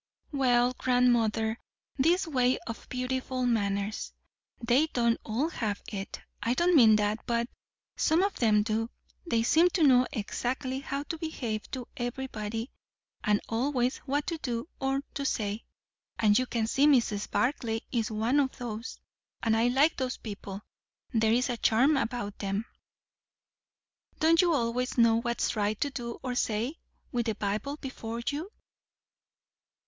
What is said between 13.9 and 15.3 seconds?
what to do or to